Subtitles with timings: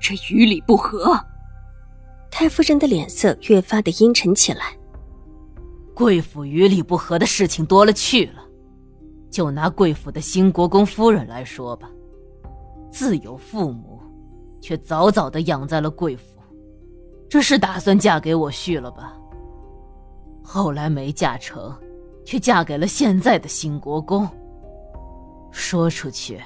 [0.00, 1.18] 这与理不合。
[2.30, 4.76] 太夫人的脸色越发的阴沉起来。
[5.94, 8.42] 贵府与理不合的事情多了去了，
[9.30, 11.88] 就拿贵府的新国公夫人来说吧，
[12.90, 13.98] 自有父母，
[14.60, 16.38] 却早早的养在了贵府，
[17.30, 19.16] 这是打算嫁给我婿了吧？
[20.42, 21.74] 后来没嫁成，
[22.26, 24.28] 却嫁给了现在的新国公。
[25.50, 26.38] 说出去，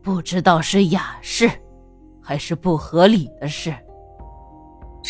[0.00, 1.50] 不知道是雅事。
[2.26, 3.72] 还是不合理的事。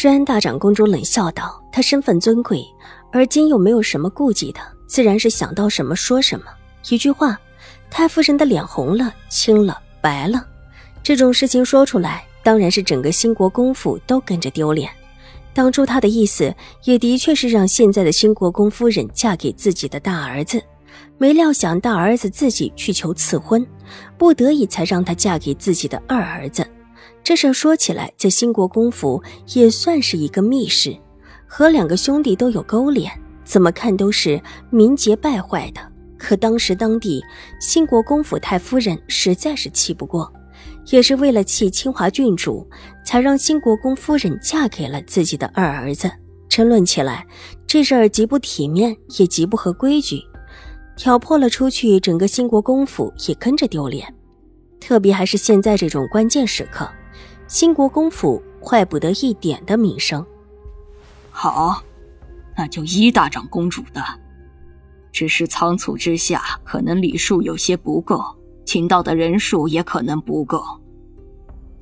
[0.03, 2.63] 瑞安大长公主冷笑道：“她身份尊贵，
[3.11, 6.45] 而今又没有什么顾忌的，自然是想到什么说什么。
[6.91, 7.41] 一句话，
[7.91, 10.47] 太夫人的脸红了、青了、白了。
[11.03, 14.91] 这种事情说出来，当然是整个兴国公府都跟着丢脸。
[15.55, 16.55] 当初他的意思，
[16.85, 20.63] 也的确是让现在的兴国公夫人嫁给自己的大儿子，
[21.17, 23.67] 没料想大儿子自己去求赐婚，
[24.19, 26.63] 不得已才让她嫁给自己的二儿子。”
[27.27, 29.21] 这事说起来，在兴国公府
[29.53, 30.97] 也算是一个密事，
[31.45, 33.11] 和两个兄弟都有勾连，
[33.43, 35.81] 怎么看都是名节败坏的。
[36.17, 37.21] 可当时当地
[37.59, 40.33] 兴国公府太夫人实在是气不过，
[40.93, 42.65] 也是为了气清华郡主，
[43.05, 46.09] 才让兴国公夫人嫁给了自己的二儿子。
[46.49, 47.27] 争论起来，
[47.67, 50.23] 这事儿极不体面，也极不合规矩，
[50.97, 54.15] 挑破了出去，整个兴国公府也跟着丢脸。
[54.79, 56.89] 特别还是现在这种关键时刻。
[57.49, 60.25] 兴国公府坏不得一点的名声。
[61.31, 61.83] 好，
[62.57, 64.03] 那就依大长公主的。
[65.13, 68.23] 只是仓促之下，可能礼数有些不够，
[68.65, 70.63] 请到的人数也可能不够。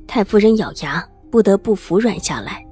[0.07, 2.65] 太夫人咬牙，不得不服软下来。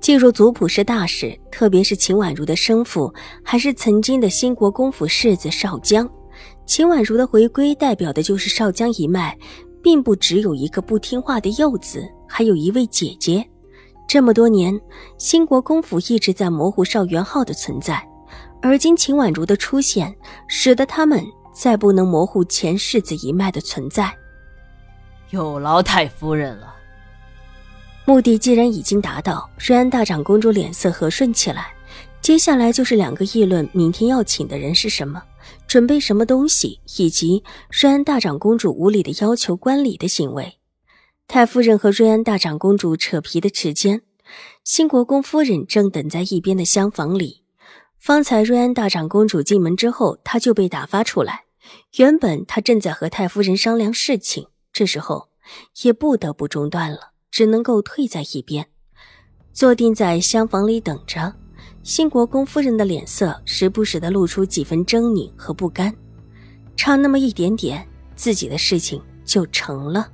[0.00, 3.14] 进入族谱是大事，特别是秦婉如的生父
[3.44, 6.10] 还是曾经的新国公府世子少江。
[6.66, 9.38] 秦婉如的回归，代表的就是少江一脉。
[9.82, 13.46] 并不只有一个不听话的幼子，还有一位姐姐。
[14.08, 14.80] 这么多年，
[15.18, 18.02] 兴国公府一直在模糊邵元浩的存在，
[18.62, 20.16] 而今秦婉如的出现，
[20.48, 21.22] 使得他们
[21.52, 24.10] 再不能模糊前世子一脉的存在。
[25.28, 26.74] 有劳太夫人了。
[28.06, 31.68] 目的既然已经达到，瑞安大长公主脸色和顺起来。
[32.22, 35.22] 接下来就是两个议论明天要请的人是什么。
[35.66, 40.58] 准备什么东西，以及瑞安大长公主无理的要求观礼的行为，
[41.32, 44.02] 太夫人和瑞安大长公主扯皮的时间，
[44.64, 47.42] 新国公夫人正等在一边的厢房里。
[47.98, 51.44] 方才瑞安大长公主进门之后，她就被打发出来。
[51.96, 55.30] 原本她正在和太夫人商量事情，这时候
[55.82, 58.68] 也不得不中断了，只能够退在一边，
[59.54, 61.34] 坐定在厢房里等着。
[61.82, 65.96] 新国公夫人的脸色时不时的露出几分狰狞和不甘，
[66.76, 70.06] 差那么一点点，自己的事情就成了。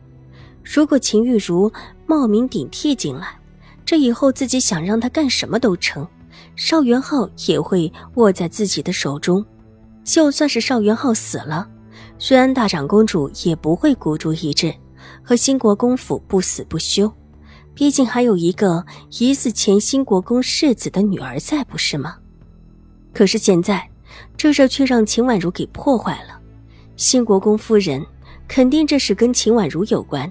[0.70, 1.72] 如果秦玉茹
[2.06, 3.28] 冒名顶替进来，
[3.86, 6.06] 这以后自己想让他干什么都成。
[6.56, 9.42] 邵元浩也会握在自己的手中，
[10.04, 11.66] 就算是邵元浩死了，
[12.18, 14.74] 虽然大长公主也不会孤注一掷，
[15.22, 17.10] 和新国公府不死不休。
[17.74, 18.84] 毕竟还有一个
[19.18, 22.16] 疑似前新国公世子的女儿在，不是吗？
[23.14, 23.88] 可是现在，
[24.36, 26.38] 这事却让秦婉如给破坏了。
[26.96, 28.04] 新国公夫人
[28.46, 30.30] 肯定这事跟秦婉如有关，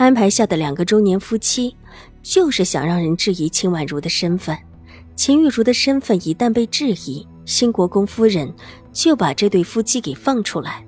[0.00, 1.76] 安排下的两个中年夫妻，
[2.22, 4.56] 就是想让人质疑秦婉如的身份。
[5.14, 8.50] 秦玉茹的身份一旦被质疑，新国公夫人
[8.94, 10.82] 就把这对夫妻给放出来，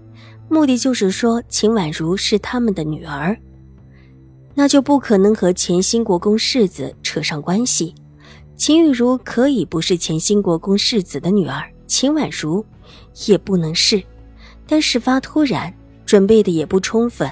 [0.48, 3.38] 目的就是说秦婉如是他们的女儿。
[4.54, 7.94] 那就不可能和前新国公世子扯上关系。
[8.56, 12.64] 秦玉茹可以不是前新国公世子的女儿，秦婉如
[13.26, 14.02] 也不能是。
[14.66, 15.70] 但事发突然，
[16.06, 17.30] 准备的也不充分。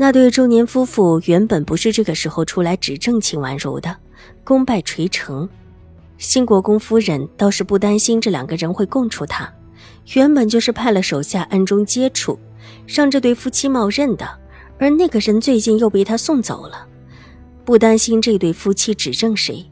[0.00, 3.96] 那对中年夫妇原本不是这个时候出来指证秦婉如的，
[4.44, 5.48] 功败垂成。
[6.18, 9.52] 兴国公夫人倒是不担心这两个人会供出他，
[10.14, 12.38] 原本就是派了手下暗中接触，
[12.86, 14.24] 让这对夫妻冒认的。
[14.78, 16.86] 而那个人最近又被他送走了，
[17.64, 19.68] 不担心这对夫妻指证谁。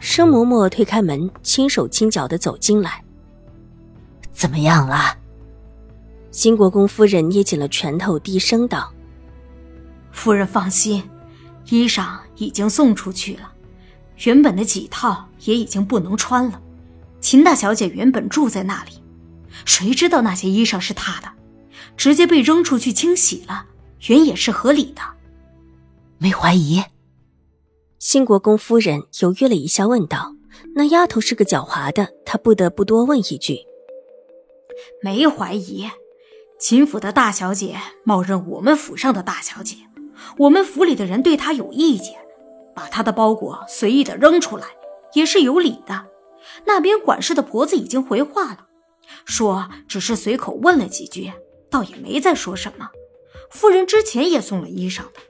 [0.00, 3.02] 生嬷嬷推开门，轻手轻脚的走进来。
[4.30, 5.16] 怎么样了？
[6.30, 8.92] 新国公夫人捏紧了拳头，低声道
[10.12, 11.02] ：“夫人放心，
[11.66, 13.52] 衣裳已经送出去了，
[14.24, 16.60] 原本的几套也已经不能穿了。
[17.20, 18.92] 秦大小姐原本住在那里，
[19.64, 21.28] 谁知道那些衣裳是她的，
[21.96, 23.66] 直接被扔出去清洗了，
[24.06, 25.02] 原也是合理的。
[26.18, 26.82] 没怀疑。
[27.98, 30.34] 新国公夫人犹豫了一下，问道
[30.76, 33.58] ：“那丫头是个狡猾的，她不得不多问一句。”
[35.02, 35.88] 没怀疑，
[36.60, 39.74] 秦府的大小姐冒认我们府上的大小姐，
[40.38, 42.16] 我们府里的人对她有意见，
[42.74, 44.66] 把她的包裹随意的扔出来，
[45.14, 46.06] 也是有理的。
[46.66, 48.66] 那边管事的婆子已经回话了，
[49.24, 51.32] 说只是随口问了几句，
[51.70, 52.88] 倒也没再说什么。
[53.50, 55.20] 夫人之前也送了衣裳的，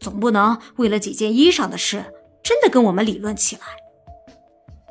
[0.00, 2.04] 总不能为了几件衣裳的事，
[2.42, 3.62] 真的跟我们理论起来。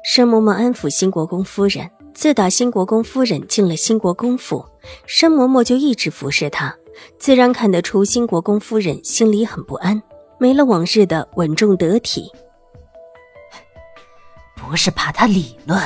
[0.04, 1.90] 申嬷嬷安抚新国公夫人。
[2.14, 4.66] 自打新国公夫人进了新国公府，
[5.08, 6.76] 申嬷嬷就一直服侍她，
[7.18, 10.02] 自然看得出新国公夫人心里很不安，
[10.40, 12.32] 没了往日的稳重得体。
[14.56, 15.80] 不是怕他理论，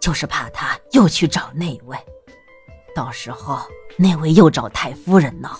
[0.00, 1.96] 就是怕他又去找那位，
[2.94, 3.58] 到时候
[3.96, 5.58] 那位又找太夫人闹。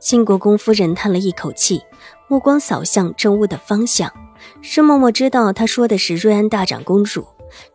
[0.00, 1.80] 新国公夫人叹了一口气，
[2.28, 4.12] 目光扫向正屋的方向。
[4.60, 7.24] 申嬷嬷知道他说的是瑞安大长公主。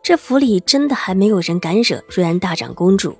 [0.02, 3.16] 这府里真的还没有人敢惹瑞安大长公主。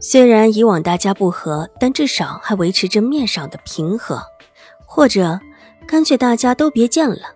[0.00, 4.22] 虽然以往大家不和，但至少还维持着面上的平和，
[4.86, 5.38] 或者
[5.86, 7.34] 干脆大家都别见了。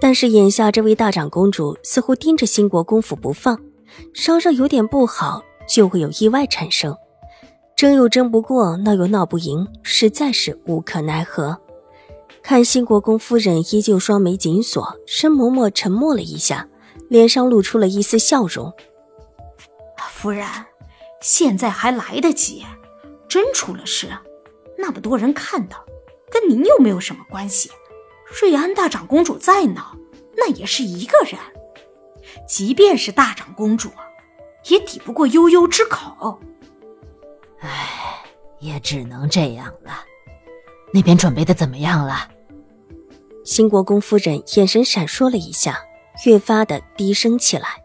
[0.00, 3.60] 但是眼下这位大长公主似乎盯着新国公府不放，
[4.14, 6.96] 稍稍有点不好，就会有意外产生。
[7.76, 11.58] 争又争不过，闹又闹不赢，实在是无可奈何。
[12.42, 16.66] 看新国公夫人依旧双眉紧锁，申嬷嬷沉默了一下。
[17.08, 18.70] 脸上露出了一丝笑容。
[20.10, 20.44] 夫人，
[21.20, 22.64] 现在还来得及。
[23.28, 24.08] 真出了事，
[24.78, 25.84] 那么多人看到，
[26.30, 27.70] 跟您又没有什么关系。
[28.40, 29.96] 瑞安大长公主再闹，
[30.36, 31.38] 那也是一个人。
[32.48, 33.90] 即便是大长公主，
[34.68, 36.40] 也抵不过悠悠之口。
[37.60, 38.22] 唉，
[38.60, 40.04] 也只能这样了。
[40.92, 42.30] 那边准备的怎么样了？
[43.44, 45.80] 新国公夫人眼神闪烁了一下。
[46.26, 47.84] 越发的低声起来。